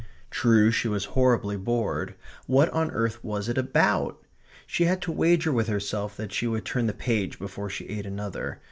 [0.31, 2.15] True, she was horribly bored.
[2.47, 4.19] What on earth was it ABOUT?
[4.65, 8.07] She had to wager with herself that she would turn the page before she ate
[8.07, 8.57] another.